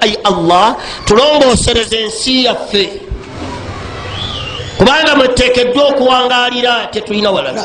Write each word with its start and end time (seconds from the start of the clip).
ayi 0.00 0.16
allah 0.24 0.76
tulongoosereza 1.04 1.96
ensi 1.96 2.44
yaffe. 2.44 3.00
Kubanga 4.78 5.16
mweteekeddwa 5.16 5.84
okuwangalira 5.84 6.86
tetulina 6.86 7.30
walala. 7.30 7.64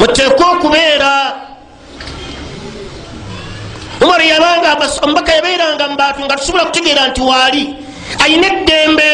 Muteekwa 0.00 0.50
okubeera. 0.50 1.32
Umar 4.00 4.22
yabanga 4.22 4.76
omubaka 5.02 5.32
yabeeranga 5.34 5.88
mubantu 5.88 6.24
nga 6.24 6.36
tusobola 6.36 6.64
kutegeera 6.64 7.08
nti 7.08 7.20
waali 7.20 7.76
ayina 8.24 8.46
eddembe. 8.46 9.10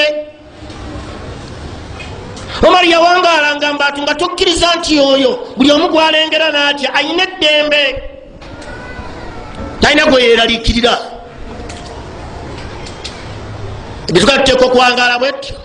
Omar 2.67 2.85
yawangalanga 2.85 3.73
mubantu 3.73 4.03
nga 4.03 4.15
tokkiriza 4.15 4.75
nti 4.75 5.01
oyo 5.01 5.55
buli 5.57 5.71
omu 5.71 5.89
gwalengera 5.89 6.51
naatya 6.51 6.95
ayina 6.95 7.23
eddembe 7.23 8.14
talina 9.85 10.07
gwe 10.07 10.23
yeraliikirira 10.23 10.99
ebituka 14.09 14.39
tuteeka 14.39 14.65
okuwangala 14.67 15.19
bwetyo 15.19 15.57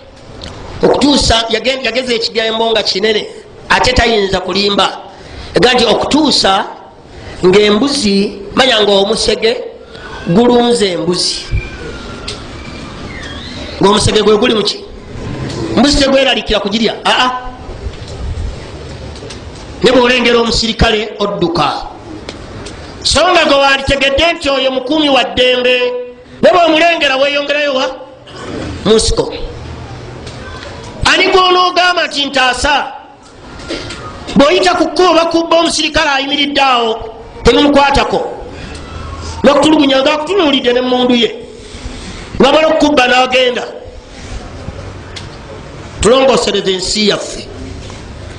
okutuusa 0.84 1.44
yageza 1.84 2.12
ekigambo 2.14 2.70
nga 2.70 2.82
kinene 2.82 3.22
ate 3.68 3.92
tayinza 3.92 4.40
kulimba. 4.40 4.86
Ega 5.54 5.74
nti 5.74 5.84
okutuusa 5.84 6.64
ngaembuzi 7.46 8.16
manya 8.54 8.80
nga 8.82 8.92
omusege 8.92 9.52
gulunze 10.28 10.86
embuzi. 10.92 11.36
Ngaomusege 13.80 14.22
gwe 14.22 14.36
guli 14.36 14.54
muki 14.54 14.78
mbuzi 15.76 15.98
tegweralikira 15.98 16.60
kugirya 16.60 16.94
aa. 17.04 17.30
Ne 19.82 19.92
bwolengera 19.92 20.38
omusirikale 20.38 21.14
odduka 21.18 21.89
so 23.02 23.20
nga 23.20 23.44
gwe 23.44 23.56
wanditegedde 23.56 24.32
nti 24.32 24.50
oyo 24.50 24.70
mukumi 24.70 25.08
wa 25.08 25.24
ddembe. 25.24 25.92
Ne 26.42 26.50
bwomulengera 26.52 27.16
weyongerayo 27.16 27.74
wa? 27.74 27.86
Musiko. 28.84 29.34
Ani 31.04 31.26
gwonoogamba 31.28 32.06
nti 32.06 32.24
ntaasa? 32.24 32.92
Bwoyita 34.36 34.74
ku 34.74 34.88
kkubo 34.88 35.14
bakubba 35.14 35.56
omusirikale 35.58 36.10
ayimiridde 36.10 36.60
awo 36.60 36.98
temumukwatako. 37.42 38.36
Nokutulugunya 39.42 40.00
nga 40.00 40.12
akutunuulidde 40.12 40.72
nemundu 40.72 41.14
ye. 41.14 41.34
Ngabala 42.40 42.68
okukubba 42.68 43.08
nagenda. 43.08 43.64
Tulongosereza 46.00 46.70
ensi 46.70 47.08
yaffe 47.08 47.48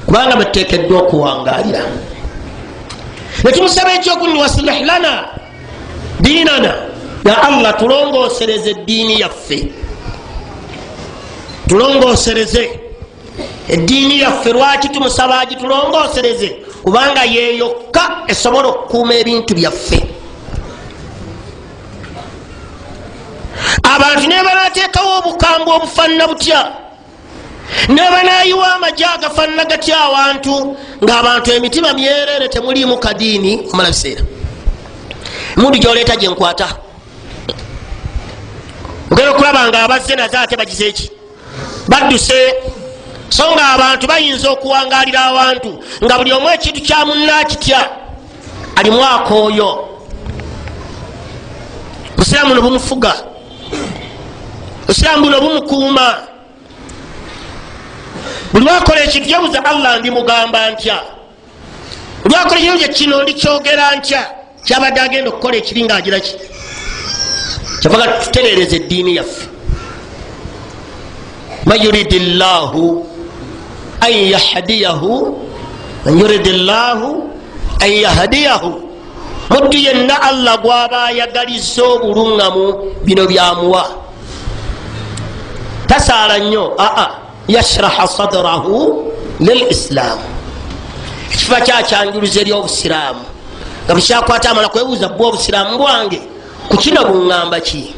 kubanga 0.05 0.35
bateekeddwa 0.35 0.99
okuwangalira 0.99 1.81
netumusaba 3.43 3.93
ekyokuni 3.93 4.39
wasilih 4.39 4.85
lana 4.85 5.27
diinana 6.19 6.73
ya 7.25 7.43
allah 7.43 7.77
tulongosereze 7.79 8.69
eddiini 8.69 9.19
yaffe. 9.19 9.67
Tulongosereze. 11.67 12.79
Eddiini 13.69 14.19
yaffe 14.19 14.53
lwaki 14.53 14.89
tumusaba 14.89 15.39
agitulongosereze 15.39 16.49
kubanga 16.83 17.23
yeyokka 17.23 18.11
esobola 18.27 18.67
okukuuma 18.67 19.13
ebintu 19.13 19.53
byaffe. 19.55 19.99
Abantu 23.83 24.27
nebanateekawo 24.27 25.17
obukambwe 25.17 25.73
obufaanana 25.75 26.27
butya 26.27 26.80
nebanayiwa 27.87 28.75
amajje 28.75 29.05
agafaanana 29.05 29.65
gatya 29.65 29.97
awantu 29.99 30.77
ngaabantu 31.03 31.51
emitima 31.51 31.93
myerere 31.93 32.47
temuliimu 32.49 32.97
kadiini 32.97 33.69
omala 33.73 33.89
biseera. 33.89 34.23
Emundu 35.57 35.77
gyoleeta 35.77 36.15
gyenkwata 36.15 36.67
ogenda 39.11 39.31
okulaba 39.31 39.67
nga 39.67 39.83
abazze 39.83 40.15
naze 40.15 40.37
ate 40.37 40.57
bagize 40.57 40.87
eki 40.87 41.11
badduse. 41.87 42.53
So 43.29 43.51
nga 43.51 43.73
abantu 43.73 44.07
bayinza 44.07 44.49
okuwangalira 44.49 45.19
awantu 45.25 45.83
nga 46.03 46.17
buli 46.17 46.31
omu 46.33 46.49
ekintu 46.49 46.81
kyamunakitya 46.81 47.89
alimu 48.75 49.03
akooyo. 49.03 49.87
Busiraamu 52.17 52.49
buno 52.49 52.61
bumufuga. 52.61 53.13
Busiraamu 54.87 55.23
buno 55.23 55.41
bumukuuma 55.41 56.30
buli 58.53 58.65
wakola 58.65 59.03
ekintu 59.03 59.27
kyebuza 59.29 59.65
allah 59.65 59.99
ndimugamba 59.99 60.71
ntya? 60.71 60.97
Buli 62.23 62.35
wakola 62.35 62.59
ekintu 62.59 62.77
kye 62.79 62.87
kino 62.87 63.23
ndikyogera 63.23 63.95
ntya? 63.95 64.21
Kyabadde 64.65 64.99
agenda 65.01 65.29
okukola 65.29 65.55
ekiri 65.57 65.83
nga 65.83 65.95
agiraki 65.95 66.35
kyabaga 67.81 68.07
tuterereza 68.21 68.75
eddiini 68.75 69.15
yaffe. 69.15 69.49
Man 71.65 71.81
yuridi 71.81 72.19
llahu 72.19 73.05
an 74.01 74.13
yahdiyahu 74.13 75.37
man 76.05 76.19
yuridi 76.19 76.51
llahu 76.51 77.29
an 77.81 77.91
yahdiyahu. 77.91 78.71
Muddu 79.49 79.77
yenna 79.77 80.21
allah 80.21 80.61
gwaba 80.61 81.03
ayagaliza 81.11 81.83
obuluŋŋamu 81.83 82.65
bino 83.03 83.25
byamuwa. 83.27 83.83
Tasaala 85.87 86.37
nnyo 86.39 86.75
aa 86.79 87.07
yashraha 87.53 88.07
sadrahu 88.07 88.77
lilislaamu 89.39 90.21
ekifuba 91.33 91.61
kyakyanjuluza 91.61 92.39
eri 92.41 92.51
obusiraamu. 92.51 93.23
Nga 93.85 93.93
bukyakwata 93.95 94.49
amala 94.49 94.69
kwebuuza 94.69 95.07
bwa 95.09 95.27
obusiraamu 95.27 95.77
bwange 95.77 96.21
ku 96.69 96.77
kino 96.77 97.01
buŋŋamba 97.09 97.59
ki? 97.67 97.95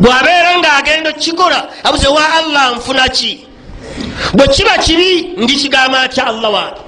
Bwabeera 0.00 0.58
ngaagenda 0.58 1.10
okukikola 1.10 1.58
abuze 1.86 2.08
wa 2.08 2.24
allah 2.38 2.76
nfuna 2.76 3.08
ki? 3.08 3.46
Bwe 4.34 4.46
kiba 4.48 4.78
kibi 4.78 5.34
ndikigamba 5.42 6.00
atya 6.00 6.26
allah 6.26 6.50
wange 6.52 6.80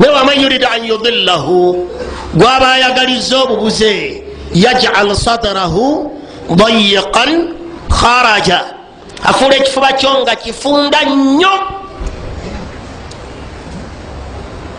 ne 0.00 0.08
waman 0.08 0.40
yurida 0.42 0.70
an 0.70 0.84
yudillahu 0.84 1.88
gwaba 2.34 2.72
ayagaliza 2.72 3.36
obubuze 3.42 4.22
yajal 4.54 5.16
sadrahu 5.16 6.10
dayiqan 6.56 7.48
kharaja. 7.88 8.64
Afuula 9.24 9.56
ekifuba 9.56 9.92
kyo 9.92 10.22
nga 10.22 10.36
kifunda 10.36 11.04
nnyo. 11.04 11.52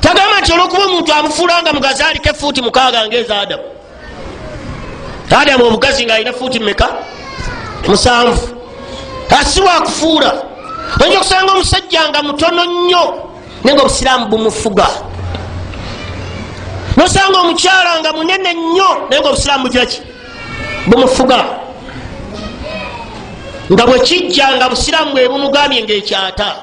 Tagamba 0.01 0.41
nti 0.41 0.51
olwokuba 0.53 0.85
omuntu 0.85 1.13
amufuula 1.13 1.61
nga 1.61 1.73
mugazi 1.73 2.03
aliko 2.03 2.29
efuuti 2.29 2.61
mukaaga 2.61 3.07
ngaeza 3.07 3.39
adamu 3.39 3.63
adamu 5.41 5.65
obugazi 5.65 6.05
nga 6.05 6.13
alina 6.15 6.33
fuuti 6.33 6.59
meka 6.59 6.87
musanvu. 7.87 8.47
Asiwakufuula 9.39 10.33
oyinza 11.01 11.17
okusanga 11.19 11.51
omusajja 11.51 12.09
nga 12.09 12.23
mutono 12.23 12.65
nnyo 12.65 13.03
naye 13.63 13.75
nga 13.75 13.81
obusiraamu 13.83 14.25
bumufuga. 14.25 14.87
Nosanga 16.97 17.39
omukyala 17.39 17.99
nga 17.99 18.13
munene 18.13 18.53
nnyo 18.53 18.89
naye 19.09 19.21
nga 19.21 19.29
obusiraamu 19.29 19.63
bugiraki? 19.63 20.01
Bumufuga 20.87 21.56
nga 23.73 23.83
bwe 23.87 23.99
kijja 23.99 24.55
nga 24.55 24.69
busiraamu 24.69 25.11
bwe 25.11 25.27
bumugambye 25.31 25.83
ngaekyata 25.83 26.47